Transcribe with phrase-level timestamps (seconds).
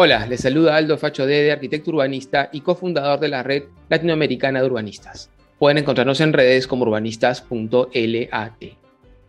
[0.00, 4.66] Hola, les saluda Aldo Facho Dede, arquitecto urbanista y cofundador de la red latinoamericana de
[4.66, 5.28] urbanistas.
[5.58, 8.62] Pueden encontrarnos en redes como urbanistas.lat.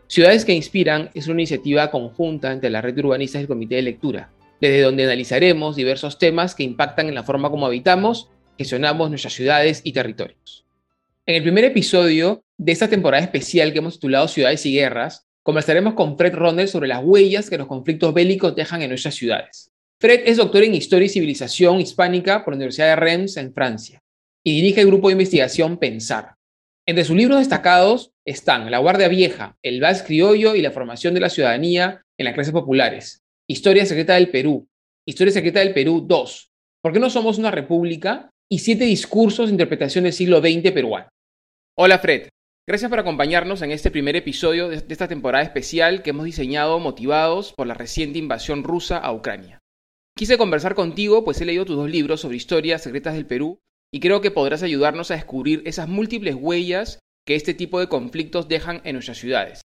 [0.06, 3.78] Ciudades que Inspiran es una iniciativa conjunta entre la red de urbanistas y el comité
[3.78, 4.30] de lectura,
[4.62, 9.82] desde donde analizaremos diversos temas que impactan en la forma como habitamos, gestionamos nuestras ciudades
[9.84, 10.68] y territorios.
[11.26, 15.96] En el primer episodio de esta temporada especial que hemos titulado Ciudades y Guerras, conversaremos
[15.96, 19.72] con Fred Rondel sobre las huellas que los conflictos bélicos dejan en nuestras ciudades.
[20.02, 24.02] Fred es doctor en Historia y Civilización Hispánica por la Universidad de Reims en Francia
[24.46, 26.36] y dirige el grupo de investigación Pensar.
[26.88, 31.20] Entre sus libros destacados están La Guardia Vieja, El Vals Criollo y la formación de
[31.20, 34.70] la ciudadanía en las clases populares, Historia Secreta del Perú,
[35.06, 36.50] Historia Secreta del Perú 2,
[36.82, 38.30] ¿Por qué no somos una república?
[38.52, 41.10] y siete discursos de interpretación del siglo XX peruano.
[41.78, 42.30] Hola Fred,
[42.68, 47.54] gracias por acompañarnos en este primer episodio de esta temporada especial que hemos diseñado motivados
[47.54, 49.59] por la reciente invasión rusa a Ucrania.
[50.20, 54.02] Quise conversar contigo, pues he leído tus dos libros sobre historias secretas del Perú y
[54.02, 58.82] creo que podrás ayudarnos a descubrir esas múltiples huellas que este tipo de conflictos dejan
[58.84, 59.62] en nuestras ciudades.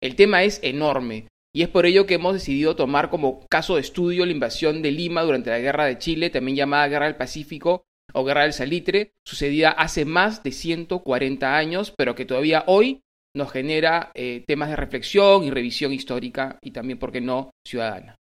[0.00, 3.80] El tema es enorme y es por ello que hemos decidido tomar como caso de
[3.80, 7.82] estudio la invasión de Lima durante la Guerra de Chile, también llamada Guerra del Pacífico
[8.12, 13.00] o Guerra del Salitre, sucedida hace más de 140 años, pero que todavía hoy
[13.34, 18.14] nos genera eh, temas de reflexión y revisión histórica y también, ¿por qué no?, ciudadana.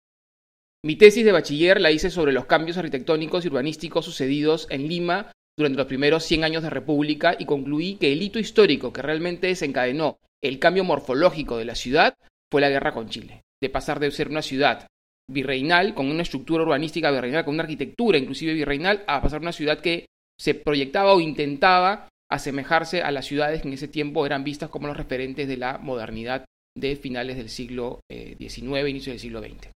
[0.86, 5.32] Mi tesis de bachiller la hice sobre los cambios arquitectónicos y urbanísticos sucedidos en Lima
[5.58, 9.48] durante los primeros 100 años de República y concluí que el hito histórico que realmente
[9.48, 12.16] desencadenó el cambio morfológico de la ciudad
[12.52, 14.88] fue la guerra con Chile, de pasar de ser una ciudad
[15.32, 19.54] virreinal, con una estructura urbanística virreinal, con una arquitectura inclusive virreinal, a pasar a una
[19.54, 24.44] ciudad que se proyectaba o intentaba asemejarse a las ciudades que en ese tiempo eran
[24.44, 26.44] vistas como los referentes de la modernidad
[26.78, 29.70] de finales del siglo XIX, eh, inicio del siglo XX.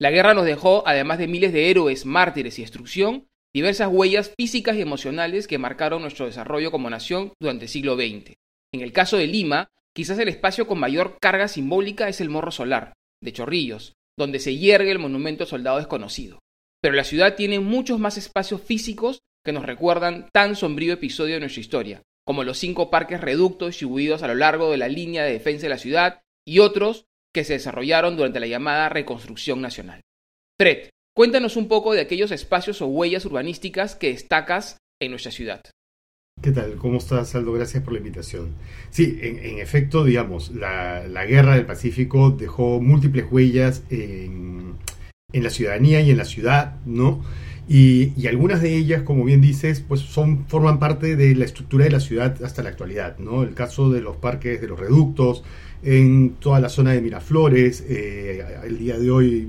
[0.00, 4.76] La guerra nos dejó, además de miles de héroes, mártires y destrucción, diversas huellas físicas
[4.76, 8.34] y emocionales que marcaron nuestro desarrollo como nación durante el siglo XX.
[8.72, 12.52] En el caso de Lima, quizás el espacio con mayor carga simbólica es el Morro
[12.52, 16.38] Solar, de Chorrillos, donde se hiergue el monumento al soldado desconocido.
[16.80, 21.40] Pero la ciudad tiene muchos más espacios físicos que nos recuerdan tan sombrío episodio de
[21.40, 25.32] nuestra historia, como los cinco parques reductos distribuidos a lo largo de la línea de
[25.32, 30.00] defensa de la ciudad y otros que se desarrollaron durante la llamada Reconstrucción Nacional.
[30.58, 35.62] Fred, cuéntanos un poco de aquellos espacios o huellas urbanísticas que destacas en nuestra ciudad.
[36.42, 36.76] ¿Qué tal?
[36.76, 37.52] ¿Cómo estás, Aldo?
[37.52, 38.54] Gracias por la invitación.
[38.90, 44.76] Sí, en, efecto, digamos, la, guerra del Pacífico dejó múltiples huellas en,
[45.32, 47.24] la ciudadanía y en la ciudad, ¿no?
[47.68, 51.90] Y, algunas de ellas, como bien dices, pues son, forman parte de la estructura de
[51.90, 53.42] la ciudad hasta la actualidad, ¿no?
[53.42, 55.42] El caso de los parques de los reductos,
[55.82, 59.48] en toda la zona de Miraflores, eh, el día de hoy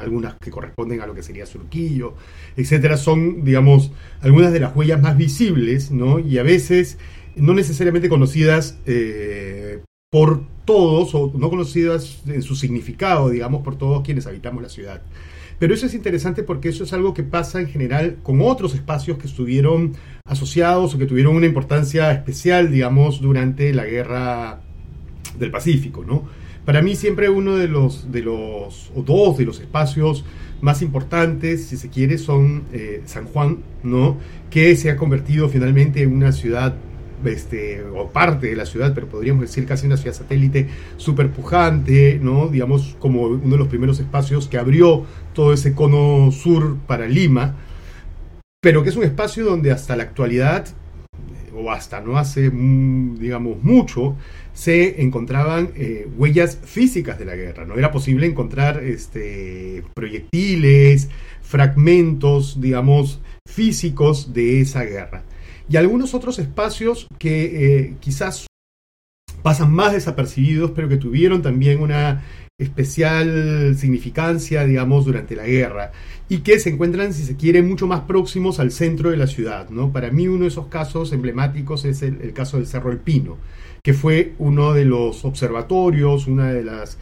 [0.00, 2.14] algunas que corresponden a lo que sería Surquillo,
[2.56, 6.18] etcétera, son, digamos, algunas de las huellas más visibles, ¿no?
[6.18, 6.98] Y a veces
[7.36, 9.80] no necesariamente conocidas eh,
[10.10, 15.02] por todos, o no conocidas en su significado, digamos, por todos quienes habitamos la ciudad.
[15.58, 19.18] Pero eso es interesante porque eso es algo que pasa en general con otros espacios
[19.18, 24.60] que estuvieron asociados o que tuvieron una importancia especial, digamos, durante la guerra
[25.38, 26.24] del Pacífico, ¿no?
[26.64, 30.24] Para mí siempre uno de los, de los, o dos de los espacios
[30.60, 34.18] más importantes, si se quiere, son eh, San Juan, ¿no?
[34.50, 36.74] Que se ha convertido finalmente en una ciudad
[37.24, 42.18] este, o parte de la ciudad, pero podríamos decir casi una ciudad satélite súper pujante,
[42.22, 42.48] ¿no?
[42.48, 47.56] digamos como uno de los primeros espacios que abrió todo ese cono sur para Lima,
[48.60, 50.68] pero que es un espacio donde hasta la actualidad,
[51.58, 54.16] o hasta no hace, mm, digamos, mucho,
[54.52, 57.64] se encontraban eh, huellas físicas de la guerra.
[57.64, 61.08] No era posible encontrar este, proyectiles,
[61.42, 65.22] fragmentos, digamos, físicos de esa guerra.
[65.68, 67.44] Y algunos otros espacios que
[67.84, 68.46] eh, quizás
[69.42, 72.24] pasan más desapercibidos, pero que tuvieron también una
[72.58, 75.92] especial significancia, digamos, durante la guerra
[76.28, 79.70] y que se encuentran, si se quiere, mucho más próximos al centro de la ciudad.
[79.70, 79.92] ¿no?
[79.92, 83.36] Para mí uno de esos casos emblemáticos es el, caso del Cerro El Pino
[83.80, 86.98] que fue uno de los observatorios, una de las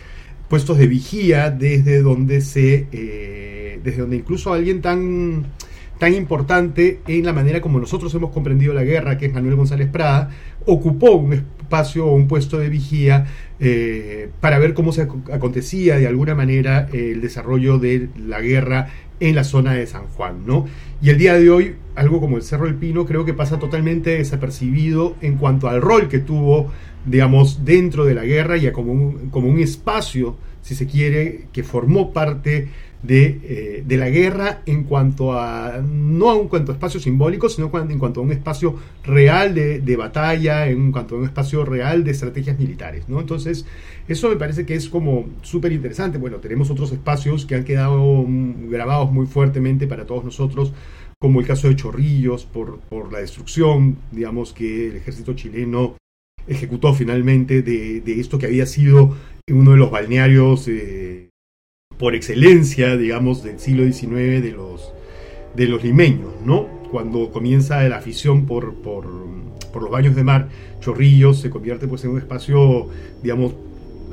[0.51, 5.47] puestos de vigía desde donde se, eh, desde donde incluso alguien tan,
[5.99, 9.89] tan importante en la manera como nosotros hemos comprendido la guerra, que es Manuel González
[9.89, 10.31] Prada,
[10.67, 11.31] ocupó un
[11.67, 13.27] espacio o un puesto de vigía
[13.59, 19.35] eh, para ver cómo se acontecía de alguna manera el desarrollo de la guerra en
[19.35, 20.67] la zona de San Juan, ¿no?
[21.03, 24.11] Y el día de hoy, algo como el Cerro del Pino creo que pasa totalmente
[24.11, 26.71] desapercibido en cuanto al rol que tuvo,
[27.05, 31.65] digamos, dentro de la guerra y como un, como un espacio, si se quiere, que
[31.65, 32.69] formó parte
[33.09, 37.99] eh, de, la guerra en cuanto a, no en cuanto a espacio simbólico, sino en
[37.99, 42.59] cuanto a un espacio real de, batalla, en cuanto a un espacio real de estrategias
[42.59, 43.21] militares, ¿no?
[43.21, 43.65] Entonces,
[44.09, 46.19] eso me parece que es como súper interesante.
[46.19, 50.73] Bueno, tenemos otros espacios que han quedado mm, grabados muy fuertemente para todos nosotros,
[51.19, 55.97] como el caso de Chorrillos, por, por la destrucción, digamos, que el ejército chileno
[56.47, 59.17] ejecutó finalmente de, esto que había sido
[59.49, 61.31] uno de los balnearios eh,
[61.99, 64.93] por excelencia, digamos, del siglo XIX de los,
[65.55, 66.67] de los limeños, ¿no?
[66.91, 70.49] Cuando comienza la afición por, por, los baños de mar,
[70.81, 72.89] Chorrillos se convierte pues en un espacio,
[73.23, 73.55] digamos,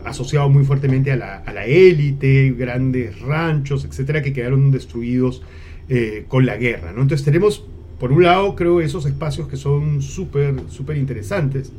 [0.03, 5.41] asociado muy fuertemente a la, élite, grandes ranchos, etcétera, que quedaron destruidos
[5.87, 7.01] eh, con la guerra, ¿no?
[7.01, 7.65] Entonces tenemos,
[7.99, 11.71] por un lado, creo, esos espacios que son súper, súper interesantes,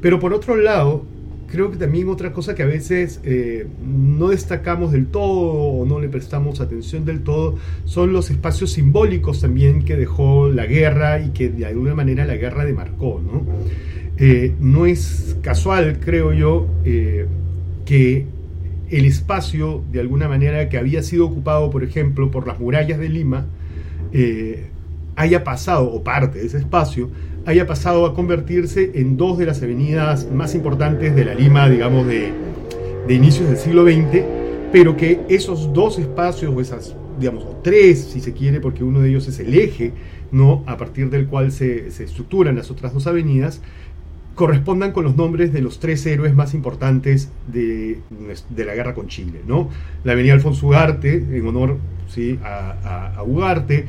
[0.00, 1.04] pero por otro lado,
[1.50, 6.00] creo que también otra cosa que a veces eh, no destacamos del todo o no
[6.00, 11.30] le prestamos atención del todo son los espacios simbólicos también que dejó la guerra y
[11.30, 13.20] que de alguna manera la guerra demarcó.
[13.20, 13.42] No,
[14.16, 17.26] eh, no es casual, creo yo, eh,
[17.84, 18.26] que
[18.90, 23.08] el espacio de alguna manera que había sido ocupado, por ejemplo, por las murallas de
[23.08, 23.46] Lima,
[25.16, 27.10] haya pasado, o parte de ese espacio,
[27.46, 32.06] haya pasado a convertirse en dos de las avenidas más importantes de la Lima, digamos,
[32.06, 32.32] de,
[33.08, 34.24] inicios del siglo XX,
[34.70, 39.00] pero que esos dos espacios, o esas, digamos, o tres, si se quiere, porque uno
[39.00, 39.92] de ellos es el eje,
[40.30, 40.62] ¿no?
[40.66, 43.60] a partir del cual se, se estructuran las otras dos avenidas,
[44.36, 47.98] correspondan con los nombres de los tres héroes más importantes de,
[48.48, 49.40] de la guerra con Chile.
[49.46, 49.68] ¿no?
[50.04, 51.78] La avenida Alfonso Ugarte, en honor
[52.08, 52.38] ¿sí?
[52.42, 53.86] a, a, Ugarte,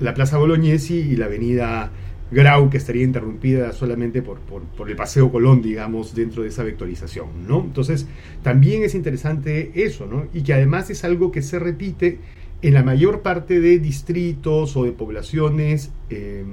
[0.00, 1.90] la Plaza Bolognesi y la avenida
[2.30, 7.46] Grau, que estaría interrumpida solamente por, por, el Paseo Colón, digamos, dentro de esa vectorización.
[7.46, 7.60] ¿no?
[7.60, 8.06] Entonces,
[8.42, 10.26] también es interesante eso, ¿no?
[10.34, 12.18] y que además es algo que se repite
[12.62, 16.44] en la mayor parte de distritos o de poblaciones eh,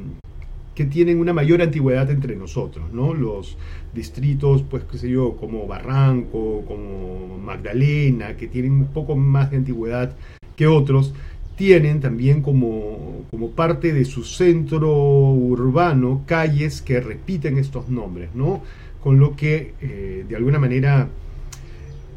[0.75, 3.13] que tienen una mayor antigüedad entre nosotros, ¿no?
[3.13, 3.57] Los
[3.93, 9.57] distritos, pues, qué sé yo, como Barranco, como Magdalena, que tienen un poco más de
[9.57, 10.15] antigüedad
[10.55, 11.13] que otros,
[11.55, 14.91] tienen también como, como parte de su centro
[15.31, 18.63] urbano calles que repiten estos nombres, ¿no?
[19.01, 21.09] Con lo que, eh, de alguna manera,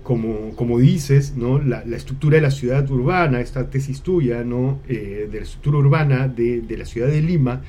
[0.03, 1.59] como, como dices, ¿no?
[1.59, 4.81] La, estructura de la ciudad urbana, esta tesis tuya, ¿no?
[4.89, 7.63] Eh, de la estructura urbana de, de la ciudad de Lima,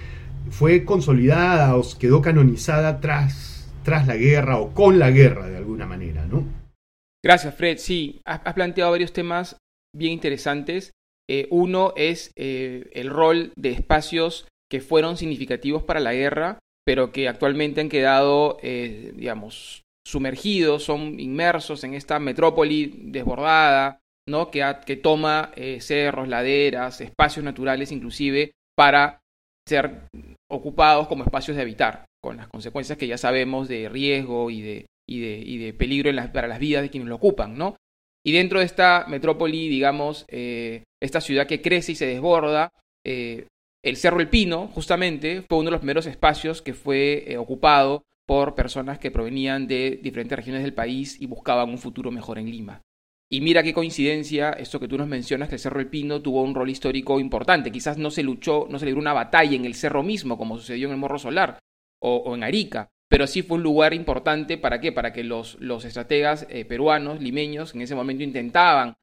[0.50, 5.86] fue consolidada o quedó canonizada tras, tras la guerra o con la guerra de alguna
[5.86, 6.44] manera, ¿no?
[7.24, 7.78] Gracias, Fred.
[7.78, 9.58] Sí, has, planteado varios temas
[9.94, 10.92] bien interesantes.
[11.30, 17.12] Eh, uno es eh, el rol de espacios que fueron significativos para la guerra, pero
[17.12, 24.52] que actualmente han quedado, eh, digamos, sumergidos, son inmersos en esta metrópoli desbordada, ¿no?
[24.52, 29.20] que, toma cerros, laderas, espacios naturales inclusive para
[29.68, 30.08] ser
[30.50, 34.86] ocupados como espacios de habitar, con las consecuencias que ya sabemos de riesgo y de,
[35.10, 37.76] y de, y de peligro para las vidas de quienes lo ocupan, ¿no?
[38.28, 42.74] Y dentro de esta metrópoli, digamos, eh, esta ciudad que crece y se desborda,
[43.06, 43.48] eh,
[43.82, 48.04] el Cerro El Pino, justamente, fue uno de los primeros espacios que fue eh, ocupado
[48.28, 52.52] por personas que provenían de diferentes regiones del país y buscaban un futuro mejor en
[52.52, 52.82] Lima.
[53.32, 56.42] Y mira qué coincidencia, esto que tú nos mencionas, que el Cerro El Pino tuvo
[56.42, 57.72] un rol histórico importante.
[57.72, 60.88] Quizás no se luchó, no se libró una batalla en el cerro mismo, como sucedió
[60.88, 61.60] en el Morro Solar
[62.02, 64.92] o, en Arica, pero sí fue un lugar importante para qué?
[64.92, 68.96] Para que los, los estrategas eh, peruanos, limeños, en ese momento intentaban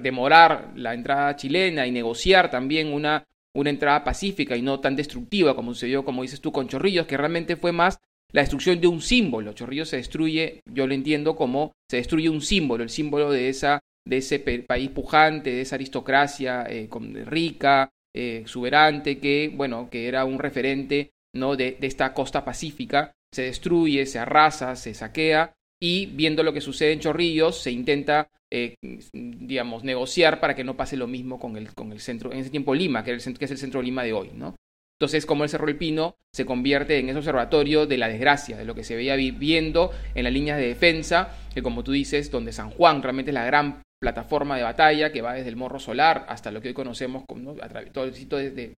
[0.00, 5.56] demorar la entrada chilena y negociar también una, una entrada pacífica y no tan destructiva
[5.56, 7.98] como sucedió, como dices tú, con Chorrillos, que realmente fue más
[8.32, 9.52] la destrucción de un símbolo.
[9.52, 13.80] Chorrillos se destruye, yo lo entiendo como se destruye un símbolo, el símbolo de, esa,
[14.04, 16.88] de ese país pujante, de esa aristocracia eh,
[17.26, 21.56] rica, eh, exuberante, que, bueno, que era un referente ¿no?
[21.56, 23.14] de, esta costa pacífica.
[23.32, 28.28] Se destruye, se arrasa, se saquea y viendo lo que sucede en Chorrillos se intenta
[28.54, 28.76] eh,
[29.14, 32.50] digamos, negociar para que no pase lo mismo con el, con el centro, en ese
[32.50, 34.54] tiempo Lima, que, es el centro de Lima de hoy, ¿no?
[35.00, 38.66] Entonces, como el Cerro El Pino se convierte en ese observatorio de la desgracia, de
[38.66, 42.52] lo que se veía viviendo en las líneas de defensa, que como tú dices, donde
[42.52, 46.26] San Juan realmente es la gran plataforma de batalla que va desde el Morro Solar
[46.28, 48.74] hasta lo que hoy conocemos como a través todo el sitio de,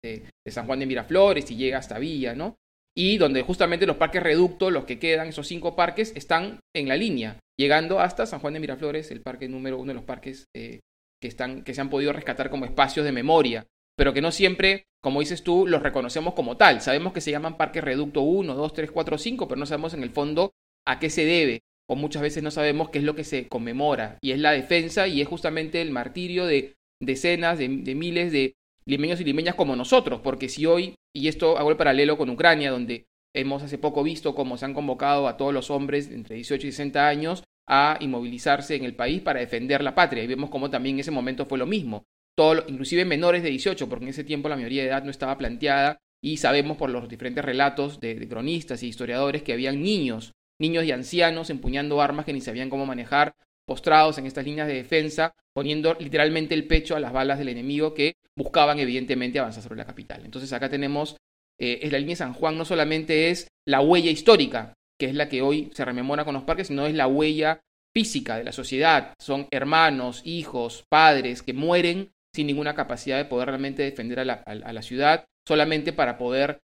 [0.47, 2.57] San Juan de Miraflores y llega hasta Villa, ¿no?
[2.97, 6.97] Y donde justamente los parques reducto, los que quedan, esos cinco parques, están en la
[6.97, 10.81] línea, llegando hasta San Juan de Miraflores, el parque número uno de los parques eh,
[11.21, 14.85] que, están, que se han podido rescatar como espacios de memoria, pero que no siempre,
[15.03, 16.81] como dices tú, los reconocemos como tal.
[16.81, 20.03] Sabemos que se llaman parques reducto 1, 2, 3, 4, 5, pero no sabemos en
[20.03, 20.53] el fondo
[20.87, 24.19] a qué se debe, o muchas veces no sabemos qué es lo que se conmemora,
[24.21, 28.55] y es la defensa y es justamente el martirio de decenas, de, de miles de
[28.85, 32.71] limeños y limeñas como nosotros, porque si hoy, y esto hago el paralelo con Ucrania,
[32.71, 36.67] donde hemos hace poco visto cómo se han convocado a todos los hombres entre 18
[36.67, 40.71] y 60 años a inmovilizarse en el país para defender la patria, y vemos cómo
[40.71, 42.05] también en ese momento fue lo mismo,
[42.37, 45.39] todo, inclusive menores de 18, porque en ese tiempo la mayoría de edad no estaba
[45.39, 50.33] planteada, y sabemos por los diferentes relatos de, de cronistas y historiadores que habían niños,
[50.61, 53.35] niños y ancianos empuñando armas que ni sabían cómo manejar,
[53.67, 57.95] postrados en estas líneas de defensa, poniendo literalmente el pecho a las balas del enemigo
[57.95, 60.25] que buscaban evidentemente avanzar sobre la capital.
[60.25, 61.17] Entonces acá tenemos,
[61.59, 65.15] eh, es la línea de San Juan no solamente es la huella histórica, que es
[65.15, 67.61] la que hoy se rememora con los parques, sino es la huella
[67.95, 69.15] física de la sociedad.
[69.19, 74.35] Son hermanos, hijos, padres que mueren sin ninguna capacidad de poder realmente defender a la,
[74.35, 76.61] a la ciudad, solamente para poder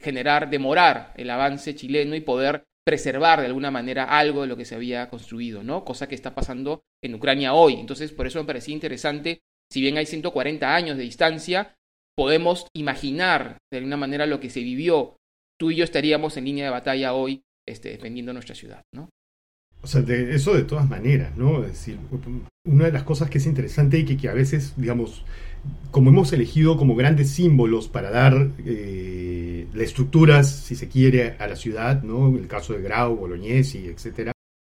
[0.00, 4.64] generar, demorar el avance chileno y poder preservar de alguna manera algo de lo que
[4.64, 5.84] se había construido, ¿no?
[5.84, 7.74] Cosa que está pasando en Ucrania hoy.
[7.74, 11.76] Entonces, por eso me parecía interesante, si bien hay 140 años de distancia,
[12.16, 15.16] podemos imaginar de alguna manera lo que se vivió.
[15.58, 19.08] Tú y yo estaríamos en línea de batalla hoy este, defendiendo nuestra ciudad, ¿no?
[19.82, 21.64] O sea, de eso de todas maneras, ¿no?
[21.64, 21.98] Es decir,
[22.64, 25.24] una de las cosas que es interesante y que a veces, digamos,
[25.90, 31.46] como hemos elegido como grandes símbolos para dar eh, las estructuras, si se quiere, a
[31.46, 32.28] la ciudad, ¿no?
[32.28, 34.32] En el caso de Grau, Bolognesi, etcétera,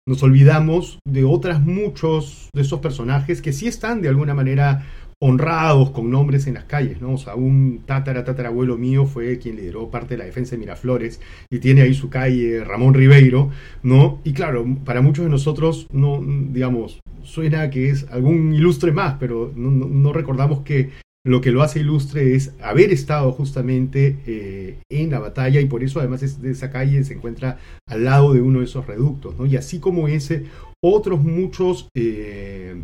[0.05, 4.85] nos olvidamos de otras muchos de esos personajes que sí están de alguna manera
[5.19, 7.13] honrados con nombres en las calles, ¿no?
[7.13, 11.21] O sea, un tatara tatarabuelo mío fue quien lideró parte de la defensa de Miraflores
[11.49, 13.49] y tiene ahí su calle Ramón Ribeiro,
[13.83, 14.19] ¿no?
[14.25, 19.51] Y claro, para muchos de nosotros no digamos, suena que es algún ilustre más, pero
[19.55, 20.91] no, recordamos que
[21.25, 25.83] lo que lo hace ilustre es haber estado justamente eh, en la batalla y por
[25.83, 29.45] eso además de esa calle se encuentra al lado de uno de esos reductos, ¿no?
[29.45, 30.45] Y así como ese,
[30.83, 32.75] otros muchos, eh,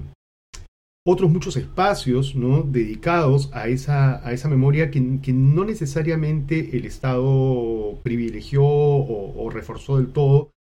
[1.05, 2.63] otros muchos espacios, ¿no?
[2.63, 5.01] Dedicados a esa, a esa memoria que,
[5.33, 10.51] no necesariamente el Estado privilegió o reforzó del todo,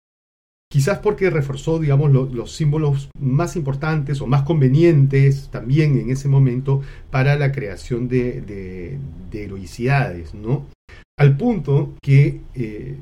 [0.71, 6.81] Quizás porque reforzó, digamos, los símbolos más importantes o más convenientes también en ese momento
[7.09, 8.99] para la creación de,
[9.31, 10.67] heroicidades, ¿no?
[11.17, 12.99] Al punto que, eh,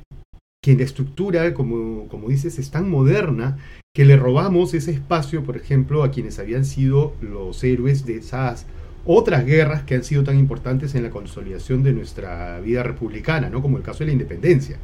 [0.63, 3.57] que la estructura, como, como dices, es tan moderna
[3.93, 8.65] que le robamos ese espacio, por ejemplo, a quienes habían sido los héroes de esas
[9.03, 13.61] otras guerras que han sido tan importantes en la consolidación de nuestra vida republicana, ¿no?
[13.61, 14.77] Como el caso de la independencia.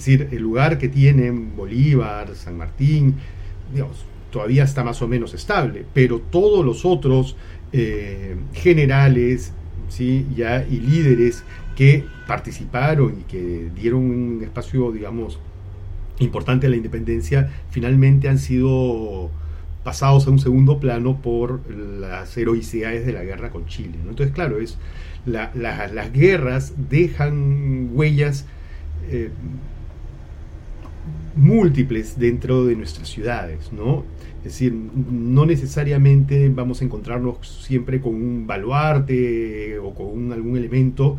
[0.00, 3.16] Es decir, el lugar que tienen Bolívar, San Martín,
[3.70, 7.36] digamos, todavía está más o menos estable, pero todos los otros
[7.74, 9.52] eh, generales
[9.90, 10.26] ¿sí?
[10.34, 11.44] ya, y líderes
[11.76, 15.38] que participaron y que dieron un espacio, digamos,
[16.18, 19.30] importante a la independencia, finalmente han sido
[19.84, 23.98] pasados a un segundo plano por las heroicidades de la guerra con Chile.
[24.08, 24.78] Entonces, claro, es
[25.26, 28.46] las guerras dejan huellas
[29.10, 29.28] eh,
[31.36, 34.04] múltiples dentro de nuestras ciudades, ¿no?
[34.38, 41.18] Es decir, no necesariamente vamos a encontrarnos siempre con un baluarte o con algún elemento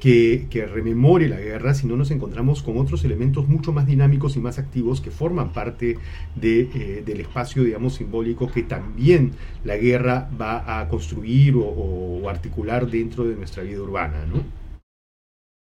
[0.00, 4.58] que, rememore la guerra, sino nos encontramos con otros elementos mucho más dinámicos y más
[4.58, 5.98] activos que forman parte
[6.40, 9.32] eh, del espacio, digamos, simbólico que también
[9.64, 14.44] la guerra va a construir o, o articular dentro de nuestra vida urbana, ¿no?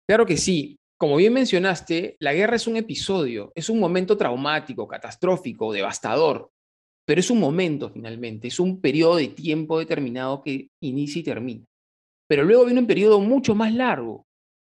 [0.07, 0.77] Claro que sí.
[0.99, 6.51] Como bien mencionaste, la guerra es un episodio, es un momento traumático, catastrófico, devastador,
[7.07, 11.65] pero es un momento finalmente, es un periodo de tiempo determinado que inicia y termina.
[12.29, 14.25] Pero luego viene un periodo mucho más largo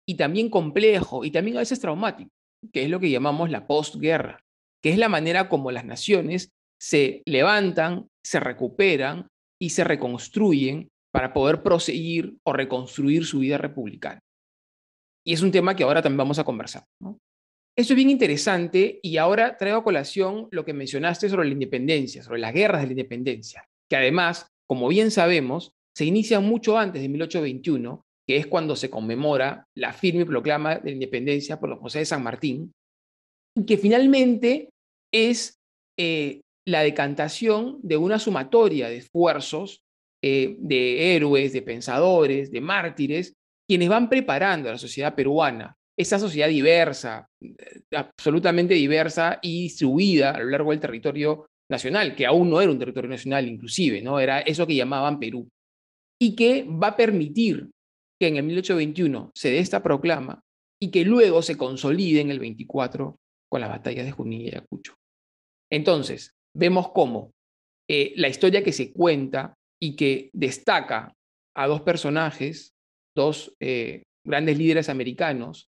[0.06, 2.30] y también complejo y también a veces traumático,
[2.74, 4.42] que es lo que llamamos la postguerra,
[4.84, 11.34] que es la manera como las naciones se levantan, se recuperan y se reconstruyen para
[11.34, 14.20] poder proseguir o reconstruir su vida republicana.
[15.26, 16.84] Y es un tema que ahora también vamos a conversar.
[17.78, 22.24] Eso es bien interesante y ahora traigo a colación lo que mencionaste sobre la independencia,
[22.24, 27.02] sobre las guerras de la independencia, que además, como bien sabemos, se inician mucho antes
[27.02, 31.80] de 1821, que es cuando se conmemora la firme proclama de la independencia por los
[31.80, 32.74] José de San Martín,
[33.56, 34.70] y que finalmente
[35.14, 35.58] es
[35.98, 39.82] eh, la decantación de una sumatoria de esfuerzos
[40.22, 43.36] eh, de héroes, de pensadores, de mártires,
[43.70, 50.32] quienes van preparando a la sociedad peruana esa sociedad diversa, eh, absolutamente diversa y distribuida
[50.32, 54.20] a lo largo del territorio nacional, que aún no era un territorio nacional inclusive, ¿no?
[54.20, 55.48] Era eso que llamaban Perú.
[56.20, 57.70] Y que va a permitir
[58.20, 60.42] que en el 1821 se dé esta proclama
[60.82, 63.18] y que luego se consolide en el 24
[63.50, 64.96] con las batallas de Junín y Ayacucho.
[65.70, 67.34] Entonces, vemos cómo
[67.90, 71.14] eh, la historia que se cuenta y que destaca
[71.56, 72.74] a dos personajes,
[73.20, 75.70] dos eh, grandes líderes americanos,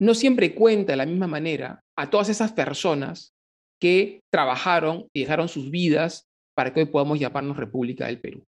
[0.00, 3.32] no siempre cuenta de la misma manera a todas esas personas
[3.80, 6.24] que trabajaron y dejaron sus vidas
[6.56, 8.44] para que hoy podamos llamarnos República del Perú.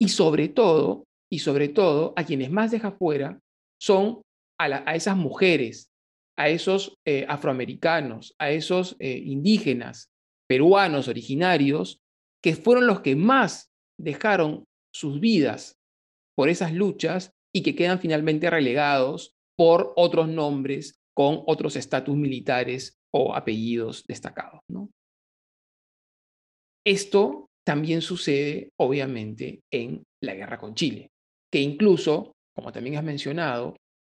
[0.00, 3.38] Y sobre todo, y sobre todo, a quienes más deja fuera
[3.78, 4.22] son
[4.58, 5.90] a, esas mujeres,
[6.38, 10.08] a esos eh, afroamericanos, a esos eh, indígenas,
[10.48, 12.00] peruanos originarios,
[12.42, 13.68] que fueron los que más
[13.98, 15.79] dejaron sus vidas
[16.40, 22.98] por esas luchas y que quedan finalmente relegados por otros nombres con otros estatus militares
[23.12, 24.62] o apellidos destacados.
[26.82, 31.10] Esto también sucede, obviamente, en la guerra con Chile,
[31.52, 33.76] que incluso, como también has mencionado,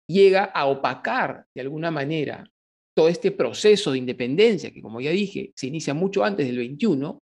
[0.06, 2.46] llega a opacar de alguna manera
[2.94, 7.18] todo este proceso de independencia, que como ya dije, se inicia mucho antes del 21,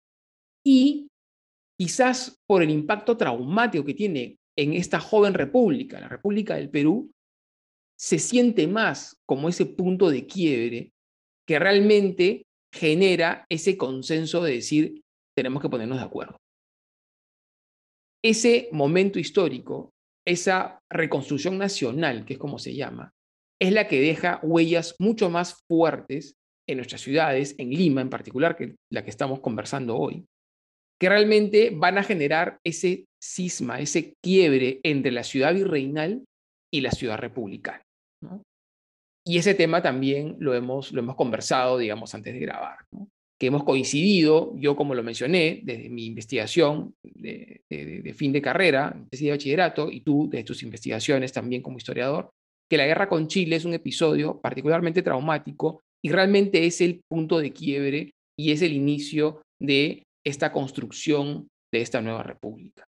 [0.65, 1.07] y
[1.79, 7.11] quizás por el impacto traumático que tiene en esta joven república, la República del Perú,
[7.97, 10.91] se siente más como ese punto de quiebre
[11.47, 15.01] que realmente genera ese consenso de decir,
[15.35, 16.37] tenemos que ponernos de acuerdo.
[18.23, 19.91] Ese momento histórico,
[20.25, 23.13] esa reconstrucción nacional, que es como se llama,
[23.59, 26.35] es la que deja huellas mucho más fuertes
[26.67, 30.25] en nuestras ciudades, en Lima en particular, que la que estamos conversando hoy,
[30.99, 36.23] que realmente van a generar ese cisma, ese quiebre entre la ciudad virreinal
[36.73, 37.81] y la ciudad republicana.
[39.25, 42.77] Y ese tema también lo hemos, lo hemos conversado, digamos, antes de grabar,
[43.39, 47.61] que hemos coincidido, yo como lo mencioné, desde mi investigación de,
[48.15, 52.29] fin de carrera, de bachillerato, y tú desde tus investigaciones también como historiador,
[52.69, 57.39] que la guerra con Chile es un episodio particularmente traumático y realmente es el punto
[57.39, 62.87] de quiebre y es el inicio de esta construcción de esta nueva república.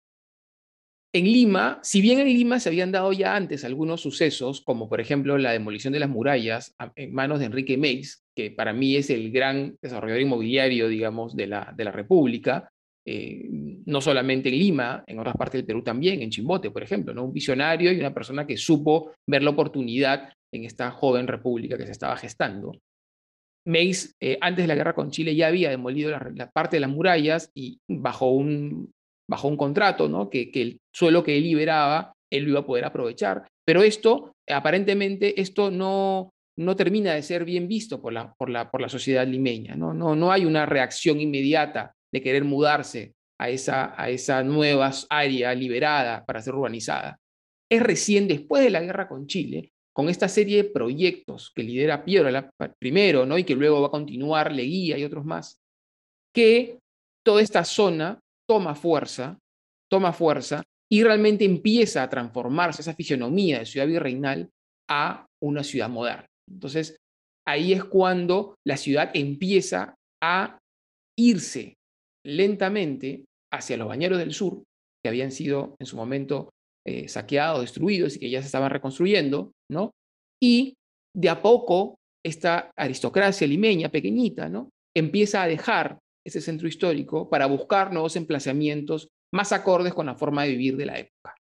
[1.11, 5.01] En Lima, si bien en Lima se habían dado ya antes algunos sucesos, como por
[5.01, 9.09] ejemplo la demolición de las murallas en manos de Enrique Meis, que para mí es
[9.09, 12.69] el gran desarrollador inmobiliario, digamos, de la, de la República,
[13.05, 13.43] eh,
[13.85, 17.23] no solamente en Lima, en otras partes del Perú también, en Chimbote, por ejemplo, ¿no?
[17.23, 21.85] un visionario y una persona que supo ver la oportunidad en esta joven república que
[21.85, 22.73] se estaba gestando.
[23.65, 26.89] Meis, eh, antes de la guerra con Chile, ya había demolido la, parte de las
[26.89, 28.91] murallas y bajo un
[29.29, 30.29] bajo un contrato, ¿no?
[30.29, 33.47] que, el suelo que él liberaba, él lo iba a poder aprovechar.
[33.63, 38.71] Pero esto, aparentemente, esto no, no termina de ser bien visto por la, por la,
[38.71, 39.75] por la sociedad limeña.
[39.75, 39.93] ¿no?
[39.93, 45.53] No, no hay una reacción inmediata de querer mudarse a esa, a esa nueva área
[45.53, 47.19] liberada para ser urbanizada.
[47.71, 52.05] Es recién después de la guerra con Chile, con esta serie de proyectos que lidera
[52.05, 52.29] Piero
[52.79, 53.37] primero, ¿no?
[53.37, 55.59] y que luego va a continuar Leguía y otros más,
[56.33, 56.79] que
[57.21, 58.17] toda esta zona
[58.49, 59.37] toma fuerza,
[59.91, 64.49] toma fuerza y realmente empieza a transformarse esa fisionomía de ciudad virreinal
[64.89, 66.27] a una ciudad moderna.
[66.49, 66.95] Entonces,
[67.45, 70.59] ahí es cuando la ciudad empieza a
[71.17, 71.73] irse
[72.25, 74.63] lentamente hacia los bañeros del sur,
[75.03, 76.51] que habían sido en su momento
[76.89, 79.91] eh, saqueados, destruidos y que ya se estaban reconstruyendo, ¿no?
[80.41, 80.73] Y
[81.15, 84.71] de a poco esta aristocracia limeña pequeñita, ¿no?
[84.97, 90.43] Empieza a dejar ese centro histórico para buscar nuevos emplazamientos más acordes con la forma
[90.43, 91.35] de vivir de la época.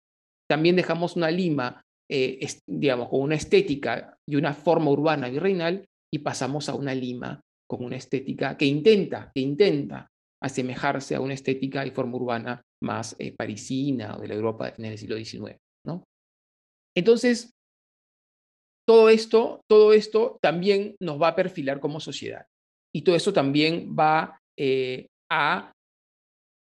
[0.51, 1.81] También dejamos una Lima,
[2.11, 7.41] eh, digamos, con una estética y una forma urbana virreinal y pasamos a una Lima
[7.67, 10.09] con una estética que intenta, que intenta
[10.43, 14.85] asemejarse a una estética y forma urbana más eh, parisina o de la Europa en
[14.85, 15.57] el siglo XIX.
[15.87, 16.05] ¿no?
[16.97, 17.53] Entonces,
[18.87, 22.47] todo esto, todo esto también nos va a perfilar como sociedad.
[22.95, 25.73] Y todo esto también va eh, a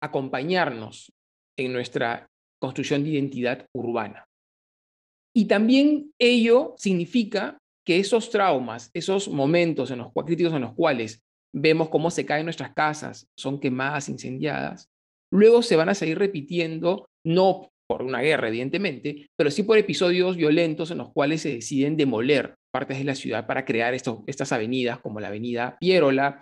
[0.01, 1.11] acompañarnos
[1.57, 2.27] en nuestra
[2.59, 4.25] construcción de identidad urbana.
[5.35, 11.21] Y también ello significa que esos traumas, esos momentos en los críticos en los cuales
[11.53, 14.89] vemos cómo se caen nuestras casas, son quemadas, incendiadas,
[15.31, 20.35] luego se van a seguir repitiendo, no por una guerra, evidentemente, pero sí por episodios
[20.35, 24.99] violentos en los cuales se deciden demoler partes de la ciudad para crear estas avenidas,
[24.99, 26.41] como la avenida Pierola,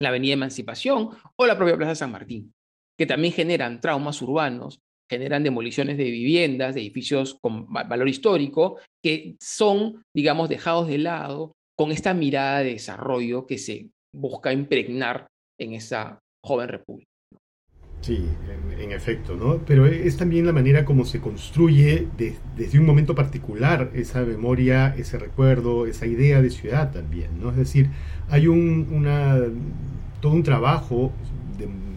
[0.00, 2.52] la Avenida Emancipación o la propia Plaza San Martín,
[2.98, 4.80] que también generan traumas urbanos
[5.10, 11.52] generan demoliciones de viviendas, de edificios con valor histórico, que son, digamos, dejados de lado
[11.78, 15.28] con esta mirada de desarrollo que se busca impregnar
[15.60, 17.10] en esa joven república.
[18.06, 18.24] Sí,
[18.78, 19.58] en, efecto, ¿no?
[19.66, 22.06] Pero es también la manera como se construye
[22.56, 27.50] desde un momento particular esa memoria, ese recuerdo, esa idea de ciudad también, ¿no?
[27.50, 27.90] Es decir,
[28.28, 29.38] hay un, una,
[30.20, 31.10] todo un trabajo,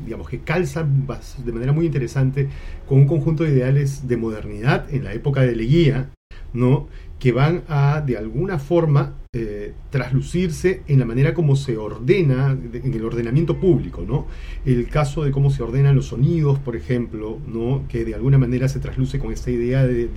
[0.04, 2.50] digamos, que calza de manera muy interesante
[2.88, 6.10] con un conjunto de ideales de modernidad en la época de Leguía,
[6.54, 6.88] ¿no?
[7.20, 12.94] que van a, de alguna forma, eh, traslucirse en la manera como se ordena, en
[12.94, 14.26] el ordenamiento público, ¿no?
[14.66, 17.84] El caso de cómo se ordenan los sonidos, por ejemplo, ¿no?
[17.90, 20.08] Que de alguna manera se trasluce con esta idea de,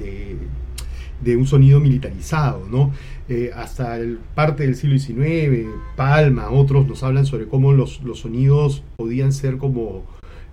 [1.20, 2.92] de, un sonido militarizado, ¿no?
[3.28, 8.20] Eh, hasta el parte del siglo XIX, Palma, otros nos hablan sobre cómo los, los
[8.20, 10.04] sonidos podían ser como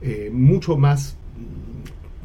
[0.01, 1.15] eh, mucho más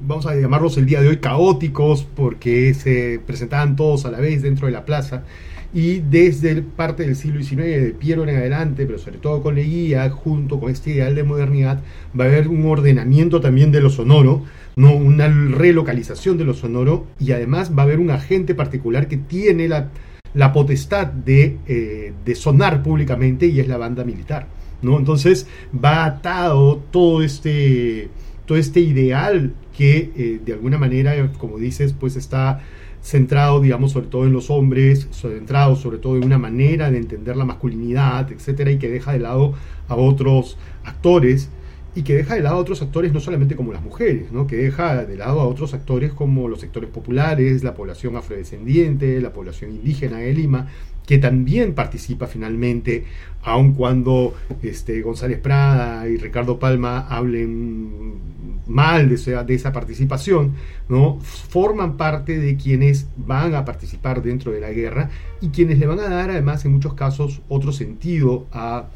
[0.01, 4.43] vamos a llamarlos el día de hoy caóticos porque se presentaban todos a la vez
[4.43, 5.25] dentro de la plaza
[5.73, 10.09] y desde parte del siglo XIX, de Piero en adelante, pero sobre todo con Leguía,
[10.09, 11.81] junto con este ideal de modernidad,
[12.19, 14.45] va a haber un ordenamiento también de lo sonoro,
[14.77, 19.17] no una relocalización de lo sonoro, y además va a haber un agente particular que
[19.17, 19.89] tiene la,
[20.33, 24.47] la potestad de, eh, de, sonar públicamente y es la banda militar.
[24.81, 24.97] ¿no?
[24.97, 28.11] Entonces va atado todo este,
[28.47, 32.63] todo este ideal que eh, de alguna manera, como dices, pues está
[33.03, 37.37] centrado, digamos, sobre todo en los hombres, centrado sobre todo en una manera de entender
[37.37, 39.55] la masculinidad, etcétera, y que deja de lado
[39.89, 41.51] a otros actores
[41.95, 44.47] y que deja de lado a otros actores no solamente como las mujeres, ¿no?
[44.47, 49.33] que deja de lado a otros actores como los sectores populares, la población afrodescendiente, la
[49.33, 50.69] población indígena de Lima,
[51.07, 53.05] que también participa finalmente,
[53.43, 58.35] aun cuando este, González Prada y Ricardo Palma hablen
[58.67, 60.55] mal de esa, participación,
[60.89, 61.19] ¿no?
[61.21, 65.11] forman parte de quienes van a participar dentro de la guerra
[65.43, 68.87] y quienes le van a dar además en muchos casos otro sentido a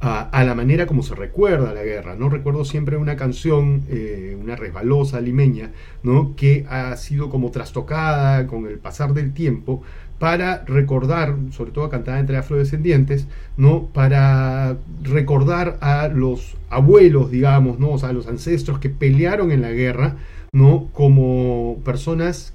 [0.00, 2.14] a, la manera como se recuerda la guerra.
[2.14, 2.28] ¿no?
[2.28, 6.36] Recuerdo siempre una canción, eh, una resbalosa limeña, ¿no?
[6.36, 9.82] que ha sido como trastocada con el pasar del tiempo
[10.18, 13.26] para recordar, sobre todo cantada entre afrodescendientes,
[13.56, 13.86] ¿no?
[13.86, 17.96] para recordar a los abuelos, digamos, ¿no?
[18.02, 20.16] a los ancestros que pelearon en la guerra,
[20.52, 20.88] ¿no?
[20.92, 22.54] como personas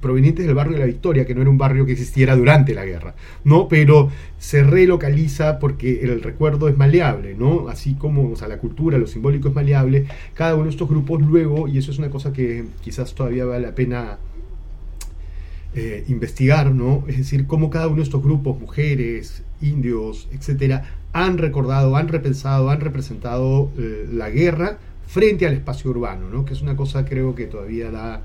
[0.00, 2.84] provenientes del barrio de la Victoria, que no era un barrio que existiera durante la
[2.84, 3.68] guerra, ¿no?
[3.68, 7.68] Pero se relocaliza porque el recuerdo es maleable, ¿no?
[7.68, 11.20] Así como o sea, la cultura, lo simbólico es maleable, cada uno de estos grupos
[11.22, 14.18] luego, y eso es una cosa que quizás todavía vale la pena
[15.74, 17.04] eh, investigar, ¿no?
[17.08, 22.70] Es decir, cómo cada uno de estos grupos, mujeres, indios, etcétera, han recordado, han repensado,
[22.70, 26.44] han representado eh, la guerra frente al espacio urbano, ¿no?
[26.44, 28.22] Que es una cosa creo que todavía da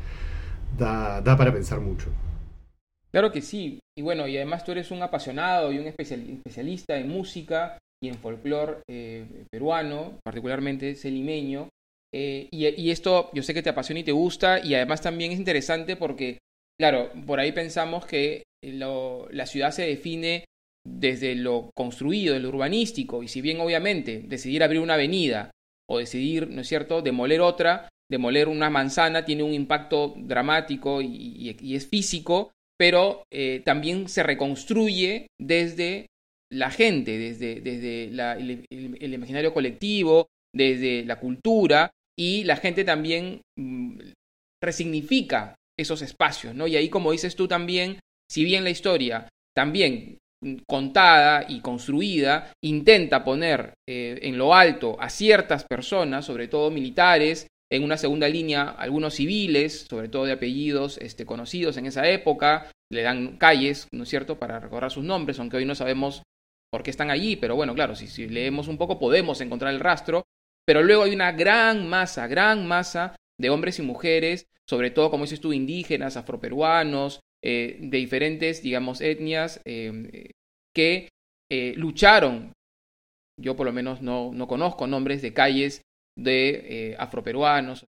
[0.78, 2.08] da, para pensar mucho.
[3.12, 7.10] Claro que sí, y bueno, y además tú eres un apasionado y un especialista en
[7.10, 11.70] música y en folclore eh, peruano, particularmente celimeño,
[12.12, 15.96] y, esto yo sé que te apasiona y te gusta, y además también es interesante
[15.96, 16.38] porque,
[16.80, 20.46] claro, por ahí pensamos que la ciudad se define
[20.86, 25.52] desde lo construido, lo urbanístico, y si bien obviamente decidir abrir una avenida
[25.90, 31.76] o decidir, ¿no es cierto?, demoler otra, demoler una manzana tiene un impacto dramático y,
[31.76, 36.08] es físico, pero eh, también se reconstruye desde
[36.52, 44.00] la gente, desde, desde el, imaginario colectivo, desde la cultura, y la gente también mm,
[44.62, 46.68] resignifica esos espacios, ¿no?
[46.68, 50.18] Y ahí, como dices tú también, si bien la historia también
[50.68, 57.48] contada y construida intenta poner eh, en lo alto a ciertas personas, sobre todo militares,
[57.72, 62.72] en una segunda línea algunos civiles, sobre todo de apellidos este, conocidos en esa época,
[62.92, 66.24] le dan calles, ¿no es cierto?, para recordar sus nombres, aunque hoy no sabemos
[66.72, 70.24] por qué están allí, pero bueno, claro, si leemos un poco podemos encontrar el rastro,
[70.66, 75.24] pero luego hay una gran masa, gran masa de hombres y mujeres, sobre todo, como
[75.26, 80.32] dices tú, indígenas, afroperuanos, eh, de diferentes, digamos, etnias, eh,
[80.74, 81.10] que
[81.52, 82.54] eh, lucharon,
[83.40, 85.82] yo por lo menos no, no conozco nombres de calles
[86.18, 87.86] de eh, afroperuanos,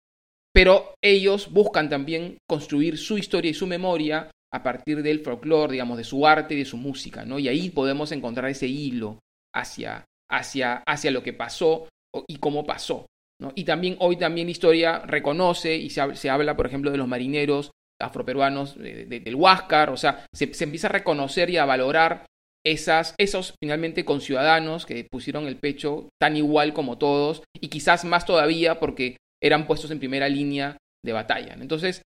[0.52, 5.98] pero ellos buscan también construir su historia y su memoria a partir del folclore, digamos,
[5.98, 7.38] de su arte y de su música, ¿no?
[7.38, 9.18] Y ahí podemos encontrar ese hilo
[9.54, 11.88] hacia, hacia, hacia lo que pasó
[12.26, 13.06] y cómo pasó,
[13.54, 17.70] Y también hoy también la historia reconoce y se, habla, por ejemplo, de los marineros
[18.00, 22.26] afroperuanos del Huáscar, o sea, se, se, empieza a reconocer y a valorar
[22.64, 28.24] esas, esos finalmente conciudadanos que pusieron el pecho tan igual como todos y quizás más
[28.24, 31.56] todavía porque eran puestos en primera línea de batalla.
[31.60, 32.02] Entonces,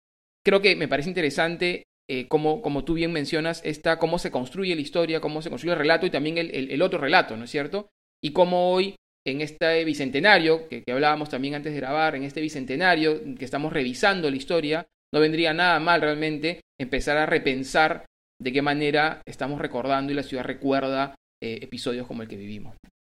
[0.46, 4.76] creo que me parece interesante eh, como, como tú bien mencionas, esta, cómo se construye
[4.76, 7.90] la historia, cómo se construye el relato y también el, otro relato, ¿no es cierto?
[8.24, 8.96] Y cómo hoy,
[9.28, 14.30] en este bicentenario, que, hablábamos también antes de grabar, en este bicentenario que estamos revisando
[14.30, 18.06] la historia, no vendría nada mal realmente empezar a repensar
[18.42, 22.76] de qué manera estamos recordando y la ciudad recuerda eh, episodios como el que vivimos.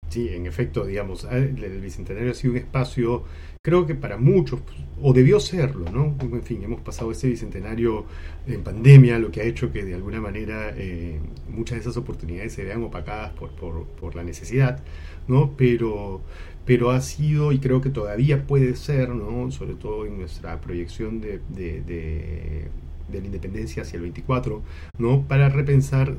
[0.08, 3.24] Sí, en efecto, digamos, ah, el Bicentenario ha sido un espacio,
[3.62, 4.60] creo que para muchos,
[5.02, 6.16] o debió serlo, ¿no?
[6.22, 8.06] En fin, hemos pasado este Bicentenario
[8.46, 12.54] en pandemia, lo que ha hecho que de alguna manera eh, muchas de esas oportunidades
[12.54, 14.82] se vean opacadas por, por, la necesidad,
[15.28, 15.52] ¿no?
[15.56, 16.22] Pero,
[16.64, 19.50] pero ha sido, y creo que todavía puede ser, ¿no?
[19.50, 24.62] Sobre todo en nuestra proyección de, de, de la independencia hacia el 24,
[24.98, 25.22] ¿no?
[25.22, 26.16] Para repensar,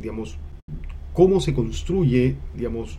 [0.00, 0.38] digamos,
[1.16, 2.98] cómo se construye, digamos,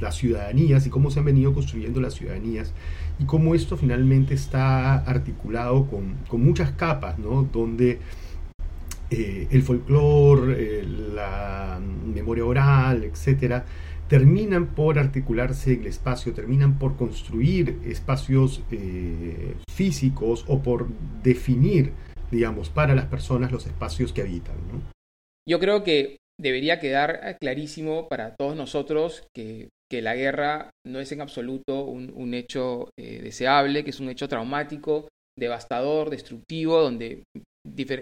[0.00, 2.72] las ciudadanías y cómo se han venido construyendo las ciudadanías
[3.18, 7.42] y cómo esto finalmente está articulado con, muchas capas, ¿no?
[7.42, 7.98] Donde
[9.10, 11.78] eh, el folclore, eh, la
[12.14, 13.66] memoria oral, etcétera,
[14.08, 20.88] terminan por articularse en el espacio, terminan por construir espacios eh, físicos o por
[21.22, 21.92] definir,
[22.30, 24.56] digamos, para las personas los espacios que habitan.
[25.48, 31.20] Yo creo que debería quedar clarísimo para todos nosotros que, la guerra no es en
[31.20, 35.06] absoluto un, hecho eh, deseable, que es un hecho traumático,
[35.38, 37.22] devastador, destructivo, donde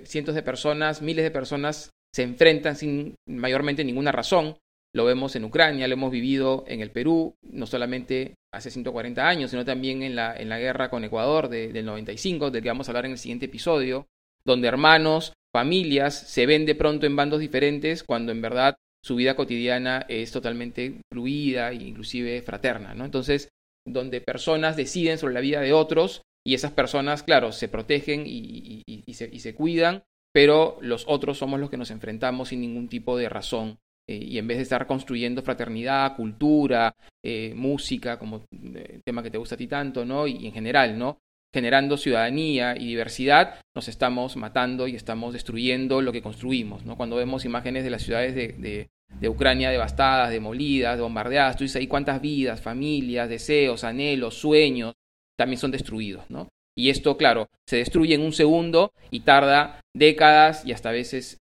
[0.05, 4.57] cientos de personas, miles de personas se enfrentan sin mayormente ninguna razón.
[4.95, 9.51] Lo vemos en Ucrania, lo hemos vivido en el Perú, no solamente hace 140 años,
[9.51, 12.91] sino también en la, en la guerra con Ecuador del 95, del que vamos a
[12.91, 14.07] hablar en el siguiente episodio,
[14.45, 19.35] donde hermanos familias se ven de pronto en bandos diferentes cuando en verdad su vida
[19.35, 23.05] cotidiana es totalmente fluida e inclusive fraterna, ¿no?
[23.05, 23.49] Entonces,
[23.87, 28.83] donde personas deciden sobre la vida de otros y esas personas, claro, se protegen y,
[29.13, 33.79] se, cuidan, pero los otros somos los que nos enfrentamos sin ningún tipo de razón.
[34.09, 39.23] Eh, y en vez de estar construyendo fraternidad, cultura, eh, música, como el eh, tema
[39.23, 40.27] que te gusta a ti tanto, ¿no?
[40.27, 41.19] Y, en general, ¿no?
[41.55, 46.87] generando ciudadanía y diversidad, nos estamos matando y estamos destruyendo lo que construimos.
[46.87, 46.97] ¿no?
[46.97, 48.89] Cuando vemos imágenes de las ciudades de,
[49.29, 54.95] Ucrania devastadas, demolidas, bombardeadas, tú dices ahí cuántas vidas, familias, deseos, anhelos, sueños,
[55.37, 56.25] también son destruidos.
[56.31, 56.49] ¿no?
[56.75, 61.37] Y esto, claro, se destruye en un segundo y tarda décadas y hasta veces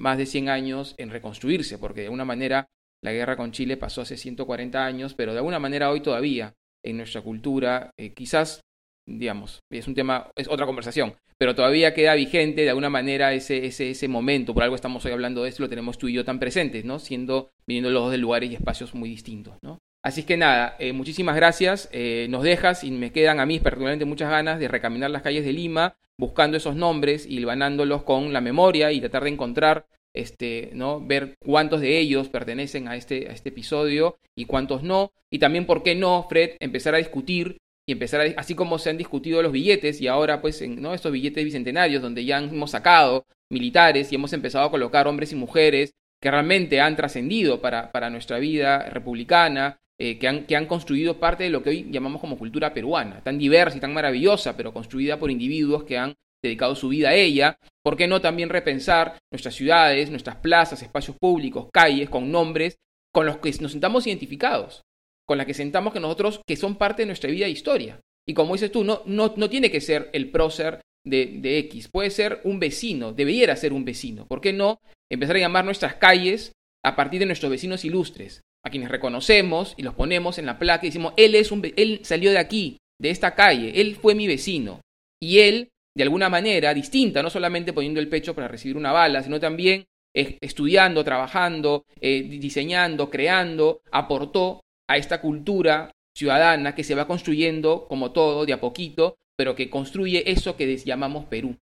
[0.00, 2.68] más de 100 años en reconstruirse, porque de alguna manera
[3.02, 6.96] la guerra con Chile pasó hace 140 años, pero de alguna manera hoy todavía en
[6.96, 8.60] nuestra cultura, eh, quizás
[9.06, 13.66] digamos, es un tema, es otra conversación, pero todavía queda vigente de alguna manera ese,
[13.66, 16.24] ese, ese momento, por algo estamos hoy hablando de esto, lo tenemos tú y yo
[16.24, 16.98] tan presentes, ¿no?
[16.98, 19.78] Siendo, viniendo los dos de lugares y espacios muy distintos, ¿no?
[20.02, 24.06] Así que nada, eh, muchísimas gracias, eh, nos dejas y me quedan a mí particularmente
[24.06, 28.40] muchas ganas de recaminar las calles de Lima, buscando esos nombres y hilvanándolos con la
[28.40, 31.04] memoria y tratar de encontrar este, ¿no?
[31.04, 35.12] ver cuántos de ellos pertenecen a este, a este episodio y cuántos no.
[35.30, 38.98] Y también, ¿por qué no, Fred, empezar a discutir y empezar, así como se han
[38.98, 40.94] discutido los billetes y ahora pues en ¿no?
[40.94, 45.36] estos billetes bicentenarios donde ya hemos sacado militares y hemos empezado a colocar hombres y
[45.36, 50.66] mujeres que realmente han trascendido para, para, nuestra vida republicana, eh, que, han, que han
[50.66, 54.56] construido parte de lo que hoy llamamos como cultura peruana, tan diversa y tan maravillosa,
[54.56, 57.58] pero construida por individuos que han dedicado su vida a ella.
[57.84, 62.76] ¿Por qué no también repensar nuestras ciudades, nuestras plazas, espacios públicos, calles con nombres
[63.12, 64.82] con los que nos sintamos identificados?
[65.30, 68.00] con la que sentamos que nosotros, que son parte de nuestra vida e historia.
[68.28, 71.86] Y como dices tú, no, no, no tiene que ser el prócer de, de, X,
[71.86, 74.26] puede ser un vecino, debiera ser un vecino.
[74.26, 76.50] ¿Por qué no empezar a llamar nuestras calles
[76.84, 80.84] a partir de nuestros vecinos ilustres, a quienes reconocemos y los ponemos en la placa
[80.84, 84.26] y decimos, él, es un, él salió de aquí, de esta calle, él fue mi
[84.26, 84.80] vecino.
[85.22, 89.22] Y él, de alguna manera distinta, no solamente poniendo el pecho para recibir una bala,
[89.22, 97.06] sino también estudiando, trabajando, eh, diseñando, creando, aportó a esta cultura ciudadana que se va
[97.06, 101.56] construyendo como todo, de a poquito, pero que construye eso que llamamos Perú.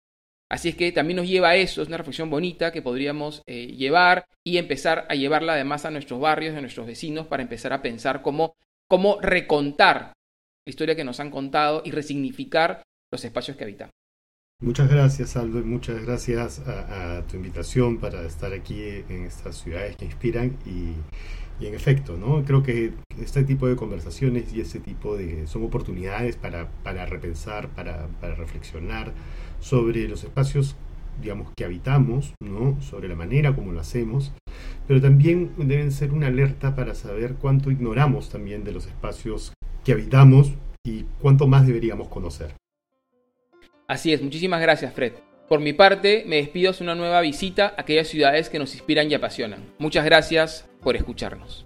[0.48, 3.66] Así es que también nos lleva a eso, es una reflexión bonita que podríamos eh,
[3.66, 7.82] llevar y empezar a llevarla además a nuestros barrios, a nuestros vecinos, para empezar a
[7.82, 8.54] pensar cómo,
[8.88, 10.12] cómo recontar
[10.64, 13.92] la historia que nos han contado y resignificar los espacios que habitamos.
[14.62, 19.56] Muchas gracias, Aldo, y muchas gracias a, a tu invitación para estar aquí en estas
[19.56, 20.94] ciudades que inspiran y
[21.58, 22.44] y en efecto, ¿no?
[22.44, 25.46] Creo que este tipo de conversaciones y este tipo de...
[25.46, 29.12] son oportunidades para, para repensar, para, para, reflexionar
[29.60, 30.76] sobre los espacios,
[31.20, 32.80] digamos, que habitamos, ¿no?
[32.82, 34.32] Sobre la manera como lo hacemos,
[34.86, 39.52] pero también deben ser una alerta para saber cuánto ignoramos también de los espacios
[39.84, 40.52] que habitamos
[40.84, 42.54] y cuánto más deberíamos conocer.
[43.88, 45.25] Así es, muchísimas gracias Fred.
[45.48, 49.10] Por mi parte, me despido hasta una nueva visita a aquellas ciudades que nos inspiran
[49.10, 49.64] y apasionan.
[49.78, 51.65] Muchas gracias por escucharnos.